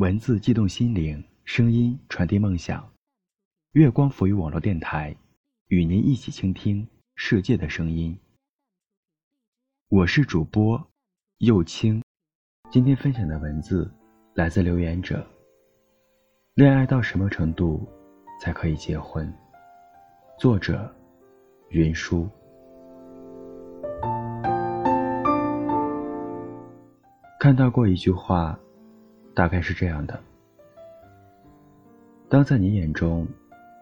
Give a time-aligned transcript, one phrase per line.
[0.00, 2.90] 文字悸动心灵，声音传递梦想。
[3.72, 5.14] 月光浮于网络电台，
[5.66, 8.18] 与您一起倾听世界的声音。
[9.90, 10.82] 我是主播
[11.40, 12.02] 右青，
[12.70, 13.92] 今天分享的文字
[14.32, 15.22] 来自留言者。
[16.54, 17.86] 恋爱到什么程度
[18.40, 19.30] 才可以结婚？
[20.38, 20.90] 作者
[21.68, 22.26] 云舒。
[27.38, 28.58] 看到过一句话，
[29.34, 30.20] 大概是这样的：
[32.28, 33.26] 当在你眼中，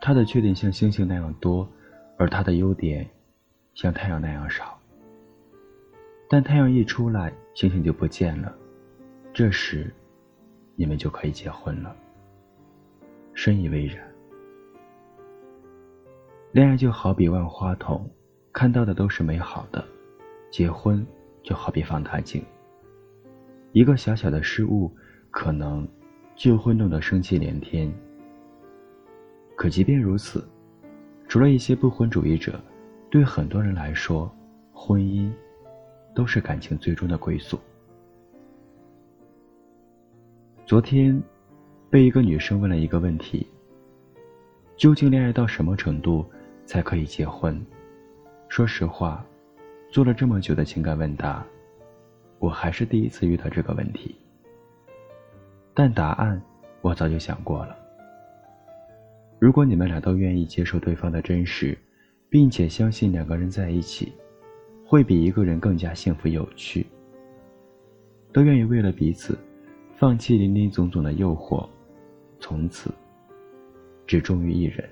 [0.01, 1.69] 他的缺点像星星那样多，
[2.17, 3.09] 而他的优点
[3.75, 4.79] 像太阳那样少。
[6.29, 8.55] 但太阳一出来，星星就不见了，
[9.33, 9.93] 这时，
[10.77, 11.97] 你们就可以结婚了。
[13.33, 14.07] 深以为然。
[16.53, 18.11] 恋爱就好比万花筒，
[18.53, 19.83] 看到的都是美好的；
[20.51, 21.07] 结婚
[21.43, 22.45] 就好比放大镜。
[23.73, 24.91] 一个小小的失误，
[25.31, 25.87] 可能
[26.35, 27.93] 就会弄得生气连天。
[29.57, 30.47] 可即便如此，
[31.27, 32.61] 除了一些不婚主义者，
[33.11, 34.31] 对很多人来说，
[34.73, 35.31] 婚姻
[36.15, 37.59] 都是感情最终的归宿。
[40.65, 41.21] 昨天，
[41.91, 43.47] 被一个女生问了一个问题：
[44.77, 46.25] 究竟恋爱到什么程度
[46.65, 47.61] 才可以结婚？
[48.49, 49.25] 说实话，
[49.91, 51.45] 做了这么久的情感问答。
[52.39, 54.15] 我还是第一次遇到这个问题，
[55.79, 56.43] 但答案
[56.81, 57.79] 我早就想过了。
[59.39, 61.79] 如果你们俩都愿意接受对方的真实，
[62.29, 64.13] 并且相信两个人在一起
[64.85, 66.85] 会比一个人更加幸福有趣，
[68.33, 69.39] 都愿意为了彼此
[69.95, 71.65] 放弃林林总总的诱惑，
[72.41, 72.93] 从此
[74.05, 74.85] 只忠于一人，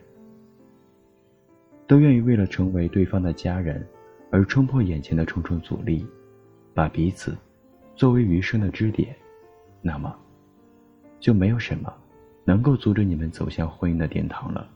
[1.89, 3.85] 都愿意为了成为对方的家人
[4.31, 6.07] 而冲破眼前的重重阻力。
[6.73, 7.37] 把彼此
[7.97, 9.17] 作为余生的支点，
[9.83, 10.17] 那么
[11.19, 11.93] 就没有什么
[12.45, 14.69] 能够阻止你们走向婚姻的殿堂了。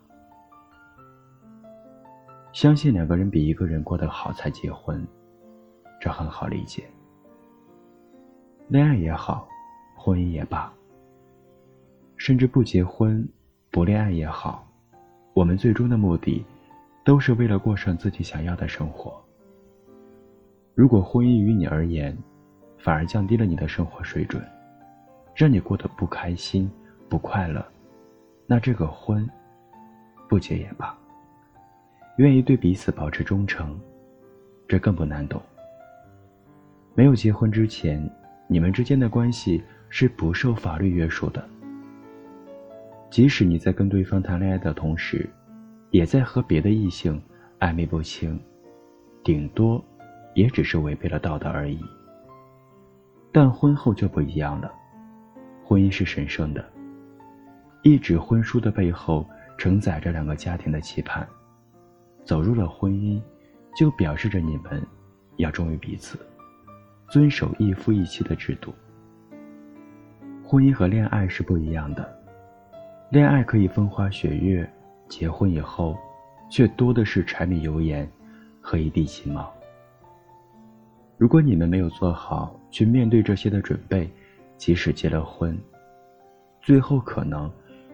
[2.52, 5.06] 相信两个人比一个人过得好才结婚，
[6.00, 6.84] 这很好理解。
[8.68, 9.48] 恋爱也好，
[9.96, 10.72] 婚姻也罢，
[12.16, 13.26] 甚至不结婚、
[13.70, 14.66] 不恋爱也好，
[15.32, 16.44] 我们最终的目的
[17.04, 19.22] 都是为了过上自己想要的生活。
[20.74, 22.16] 如果婚姻于你而言，
[22.78, 24.42] 反而降低了你的生活水准，
[25.40, 26.70] 让你过得不开心、
[27.08, 27.64] 不快乐，
[28.46, 29.26] 那这个婚
[30.28, 30.94] 不结也罢。
[32.18, 33.80] 愿意对彼此保持忠诚，
[34.68, 35.40] 这更不难懂。
[36.94, 38.06] 没有结婚之前，
[38.48, 41.42] 你们之间的关系是不受法律约束的。
[43.08, 45.26] 即使你在跟对方谈恋爱的同时，
[45.90, 47.18] 也在和别的异性
[47.60, 48.38] 暧昧不清，
[49.24, 49.82] 顶多。
[50.34, 51.80] 也只是违背了道德而已。
[53.32, 54.72] 但婚后就不一样了，
[55.70, 56.68] 婚姻是神圣的，
[57.82, 59.24] 一纸婚书的背后
[59.56, 61.24] 承载着两个家庭的期盼。
[62.24, 63.22] 走入了婚姻，
[63.76, 64.84] 就表示着你们
[65.36, 66.18] 要忠于彼此，
[67.08, 68.74] 遵守一夫一妻的制度。
[70.42, 72.20] 婚姻和恋爱是不一样的，
[73.10, 74.68] 恋爱可以风花雪月，
[75.08, 75.96] 结婚以后，
[76.50, 78.10] 却多的是柴米油盐
[78.60, 79.48] 和一地鸡毛。
[81.16, 84.12] 如果你们没有做好去面对这些的准备，
[84.60, 85.58] 即使结了婚，
[86.60, 87.50] 最后可能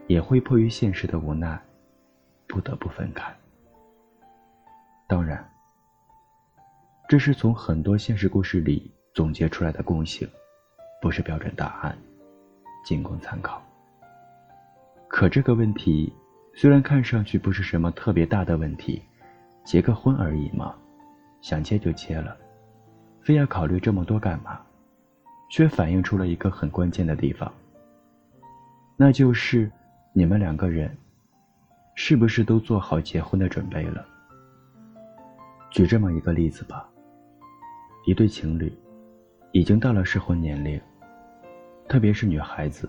[0.09, 1.57] 也会迫于现实的无奈，
[2.49, 3.33] 不得不分开。
[5.07, 5.49] 当然，
[7.09, 10.29] 这是从很多现实故事里总结出来的共性，
[11.01, 11.97] 不是标准答案，
[12.85, 13.63] 仅供参考。
[15.07, 16.13] 可这个问题
[16.53, 19.01] 虽然看上去不是什么特别大的问题，
[19.65, 20.75] 结个婚而已嘛，
[21.41, 22.37] 想结就结了。
[23.21, 24.61] 非要考虑这么多干嘛？
[25.49, 27.53] 却反映出了一个很关键的地方，
[28.97, 29.71] 那就是
[30.13, 30.97] 你们两个人
[31.95, 34.07] 是不是都做好结婚的准备了？
[35.71, 36.89] 举这么一个例子吧，
[38.07, 38.73] 一对情侣
[39.53, 40.81] 已经到了适婚年龄，
[41.89, 42.89] 特别是女孩子，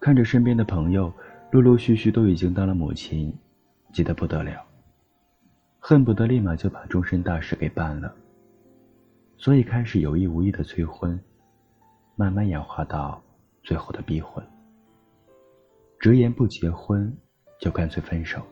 [0.00, 1.12] 看着身边的朋友
[1.50, 3.34] 陆陆续续都已经当了母亲，
[3.92, 4.62] 急得不得了，
[5.80, 8.14] 恨不得立马就把终身大事给办了。
[9.36, 11.18] 所以开始有意无意的催婚，
[12.18, 13.22] 慢慢演化到
[13.62, 14.44] 最后的逼婚。
[16.00, 17.16] 直言不结婚，
[17.60, 18.42] 就干脆分手。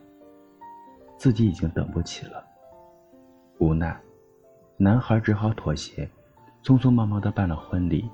[1.17, 2.47] 自己已经等不起了，
[3.59, 4.01] 无奈，
[4.77, 6.09] 男孩只好妥协，
[6.63, 8.09] 匆匆忙忙的办了婚礼，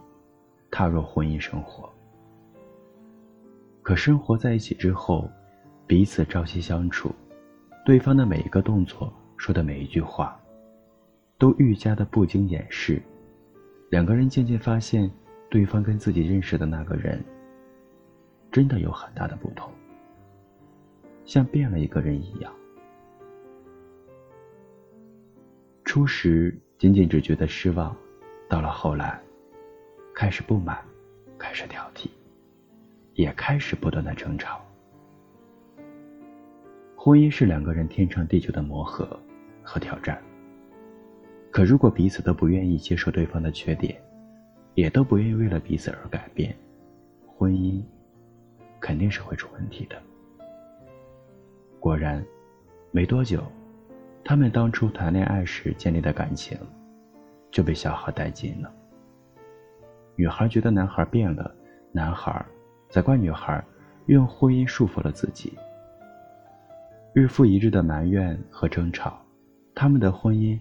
[0.71, 1.87] 踏入婚姻生活。
[3.83, 5.29] 可生活在一起之后，
[5.87, 7.11] 彼此朝夕相处，
[7.85, 10.35] 对方的每一个动作，说的每一句话。
[11.37, 13.03] 都愈加的不经掩饰，
[13.91, 15.11] 两个人渐渐发现，
[15.53, 17.23] 对方跟自己认识的那个人，
[18.51, 19.71] 真的有很大的不同，
[21.27, 22.51] 像变了一个人一样。
[25.85, 27.95] 初时仅仅只觉得失望，
[28.49, 29.21] 到了后来，
[30.15, 30.79] 开始不满，
[31.37, 32.09] 开始挑剔，
[33.13, 34.59] 也开始不断的争吵。
[36.97, 39.07] 婚姻是两个人天长地久的磨合
[39.63, 40.19] 和挑战。
[41.51, 44.03] 可如果彼此都不愿意接受对方的缺点，
[44.75, 46.57] 也都不愿意为了彼此而改变，
[47.27, 47.83] 婚姻
[48.81, 49.97] 肯定是会出问题的。
[51.79, 52.25] 果然，
[52.91, 53.43] 没多久。
[54.25, 56.57] 他们当初谈恋爱时建立的感情，
[57.51, 58.73] 就被消耗殆尽了。
[60.15, 61.53] 女孩觉得男孩变了，
[61.91, 62.47] 男孩
[62.89, 63.63] 责怪女孩
[64.07, 65.59] 用婚姻束缚了自己。
[67.13, 69.21] 日复一日的埋怨和争吵，
[69.75, 70.57] 他们的婚姻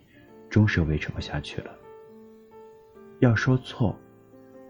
[0.49, 1.71] 终是维持不下去了。
[3.19, 3.95] 要说错，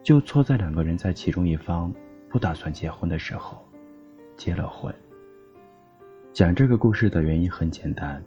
[0.04, 1.94] 就错在两个人在其中一方
[2.30, 3.64] 不打算结婚的时候
[4.36, 4.94] 结了婚。
[6.34, 8.24] 讲这个故事的原因很简单。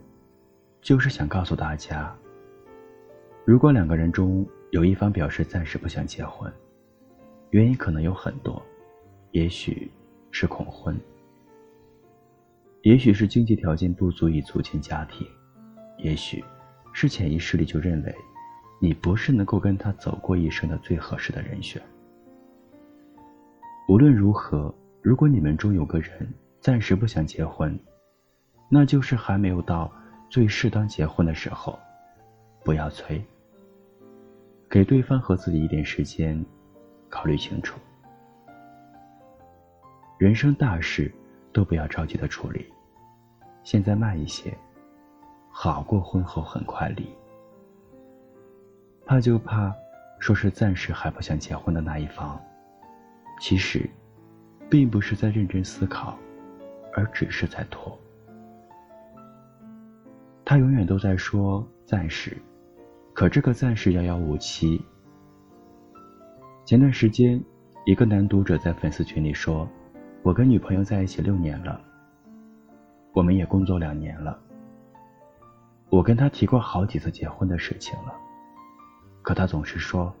[0.81, 2.15] 就是想告诉大家，
[3.43, 6.53] 如果两个人中有一方表示暂时不想结婚，
[7.49, 8.63] 原因可能有很多，
[9.31, 9.89] 也许
[10.29, 10.95] 是恐婚，
[12.83, 15.25] 也许是经济条件不足以组建家庭，
[15.97, 16.45] 也许
[16.93, 18.15] 是潜意识里就认为
[18.85, 21.81] 你不是能够跟他走过一生的最合适的人选。
[23.87, 24.71] 无论如何，
[25.01, 27.75] 如果你们中有个人暂时不想结婚，
[28.69, 29.91] 那就是还没有到。
[30.29, 31.79] 最适当结婚的时候，
[32.63, 33.19] 不要催。
[34.69, 36.45] 给对方和自己一点时间，
[37.09, 37.79] 考虑清楚。
[40.19, 41.11] 人生大事
[41.51, 42.67] 都不要着急的处理，
[43.63, 44.55] 现在慢一些，
[45.49, 47.07] 好过婚后很快离。
[49.05, 49.71] 怕就怕，
[50.17, 52.41] 说是暂时还不想结婚的那一方，
[53.39, 53.87] 其实，
[54.69, 56.17] 并不是在认真思考，
[56.93, 57.95] 而只是在拖。
[60.43, 62.35] 他永远都在说暂时，
[63.13, 64.83] 可这个暂时遥遥无期。
[66.65, 67.39] 前段时间，
[67.85, 69.69] 一个男读者在粉丝群里说
[70.23, 71.79] ：“我跟女朋友在一起六年了，
[73.13, 74.39] 我们也工作两年了。
[75.91, 78.15] 我跟他提过好几次结婚的事情了，
[79.25, 80.13] 可他总是说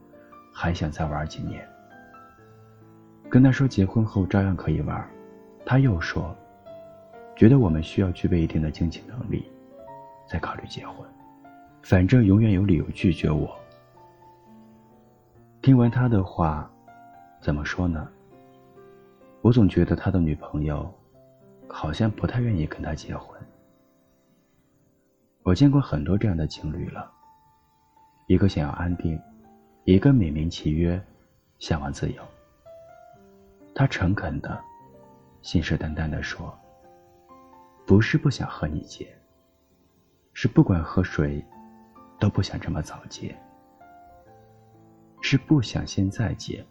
[0.51, 1.63] 还想再玩几年。
[3.29, 5.07] 跟他说结婚后照样可以玩，
[5.63, 6.35] 他又说
[7.35, 9.45] 觉得我们需要具备一定的经济能力。”
[10.27, 11.07] 再考虑结婚，
[11.83, 13.55] 反正永远有理由拒绝我。
[15.61, 16.67] 听完他的话，
[17.39, 18.09] 怎么说呢？
[19.41, 20.91] 我总觉得他的女朋友
[21.67, 23.39] 好像不太愿意跟他结婚。
[25.43, 27.11] 我见过很多这样的情侣了，
[28.27, 29.21] 一个想要安定，
[29.83, 31.01] 一个美名其曰
[31.59, 32.23] 向往自由。
[33.75, 34.59] 他诚恳的、
[35.41, 36.57] 信誓旦旦的说
[37.85, 39.07] ：“不是不想和你结。”
[40.33, 41.45] 是不管和谁，
[42.19, 43.33] 都不想这么早结；
[45.21, 46.65] 是不想现在结，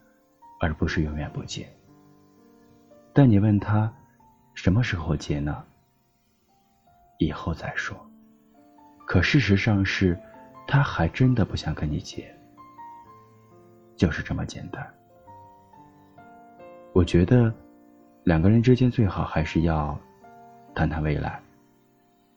[0.61, 1.67] 而不是永远不结。
[3.13, 3.91] 但你问他
[4.55, 5.65] 什么时候结呢？
[7.19, 7.97] 以后再说。
[9.07, 10.19] 可事实上是，
[10.67, 12.35] 他还真的不想跟你结，
[13.97, 14.87] 就是这么简单。
[16.93, 17.53] 我觉得，
[18.25, 19.99] 两个人之间最好还是要
[20.75, 21.41] 谈谈未来，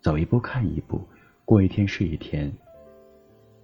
[0.02, 1.02] 走一步看一步。
[1.46, 2.52] 过一天是一天，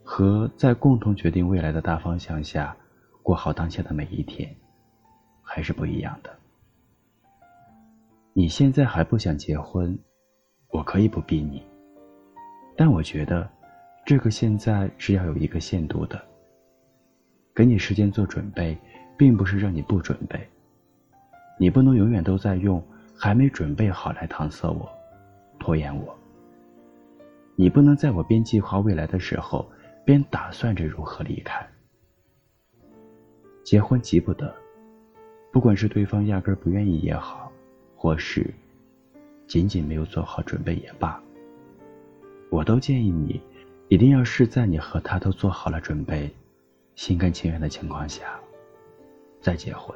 [0.04, 2.74] 和在共同决定未来的大方向下
[3.22, 4.56] 过好当下的每一天，
[5.42, 6.34] 还是不一样的。
[8.32, 10.00] 你现在还不想结婚，
[10.70, 11.62] 我可以不逼你，
[12.78, 13.50] 但我觉得
[14.06, 16.22] 这个现在是要有一个限度的。
[17.56, 18.78] 给你时间做准备，
[19.18, 20.46] 并不是让你不准备，
[21.58, 22.84] 你不能永远都在用
[23.16, 24.90] 还没准备好来搪塞我，
[25.58, 26.14] 拖延我。
[27.56, 29.72] 你不能在我边计划未来的时候，
[30.04, 31.66] 边打算着如何离开。
[33.64, 34.54] 结婚急不得，
[35.52, 37.50] 不管是对方压根不愿意也好，
[37.96, 38.54] 或是
[39.48, 41.22] 仅仅没有做好准备也罢，
[42.50, 43.40] 我都建议你，
[43.90, 46.34] 一定要是在你和他都做好了准备、
[46.96, 48.40] 心甘情愿的情况下，
[49.40, 49.96] 再结婚。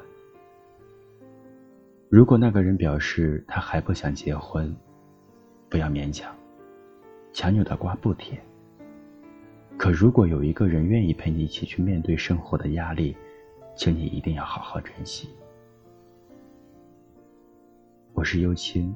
[2.08, 4.74] 如果那个人表示他还不想结婚，
[5.68, 6.34] 不要勉强。
[7.32, 8.40] 强扭的瓜不甜。
[9.76, 13.16] 可如果有一个人愿意陪你一起去面对生活的压力，
[13.76, 15.28] 请你一定要好好珍惜。
[18.12, 18.94] 我是幽青，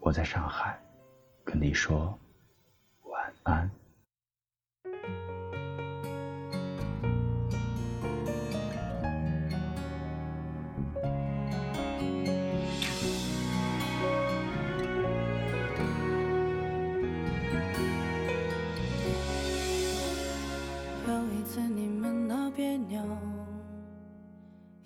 [0.00, 0.78] 我在上海，
[1.44, 2.18] 跟你说
[3.04, 3.70] 晚安。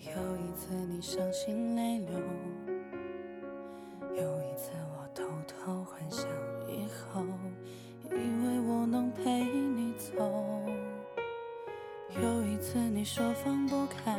[0.01, 2.19] 有一次你伤心泪流。
[4.17, 6.27] 有一次我偷偷幻想
[6.67, 7.23] 以后，
[8.11, 10.15] 以为我能陪你走。
[12.23, 14.19] 有一次你说放不开，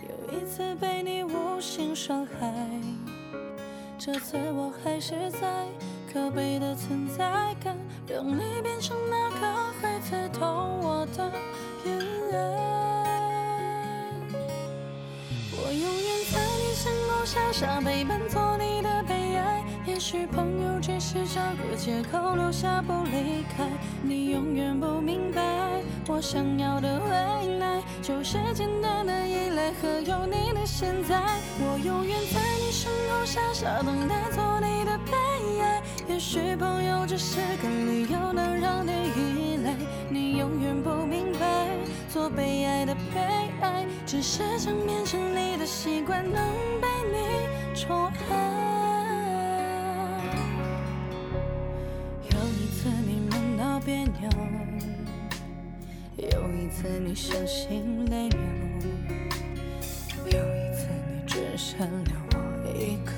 [0.00, 2.54] 有一次被你无心伤害。
[3.98, 5.66] 这次我还是在
[6.10, 7.76] 可悲的存在感，
[8.08, 11.30] 让你变成那个会刺痛我的
[11.84, 11.98] 眼
[12.30, 12.65] 泪。
[17.26, 19.64] 傻傻陪伴，做你的悲哀。
[19.84, 23.64] 也许朋友只是找个借口留下不离开，
[24.00, 25.42] 你永远不明白，
[26.06, 31.20] 我想要的未来就是简单的依赖和有你的现在。
[31.58, 35.82] 我永远在你身后傻傻等待，做你的悲哀。
[36.08, 39.74] 也许朋友只是个理由，能让你依赖，
[40.08, 41.66] 你永远不明白，
[42.08, 43.22] 做被爱的被
[43.62, 46.34] 爱，只是想变成你的习惯，能
[46.82, 47.16] 被你
[47.74, 48.32] 宠爱。
[52.30, 54.28] 有一次你梦到别扭，
[56.18, 58.38] 有一次你伤心泪流，
[60.26, 62.36] 有一次你只剩留我
[62.68, 63.10] 一个，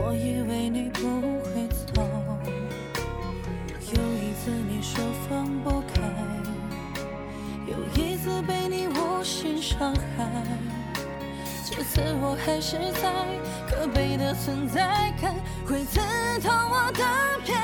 [0.00, 1.00] 我以为你不
[1.42, 2.02] 会走。
[3.92, 6.00] 有一次你说放不开，
[7.80, 10.26] 又一次被你无心伤害。
[11.64, 13.10] 这次我还是在
[13.68, 15.34] 可悲的存在感，
[15.66, 16.00] 会刺
[16.40, 17.04] 痛我的
[17.44, 17.59] 偏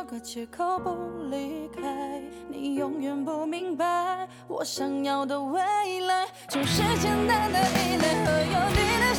[0.00, 5.60] 找个借口不离开，你永远不明白，我想要的未
[6.06, 6.26] 来。
[6.48, 9.14] 就是简单的依赖和有你的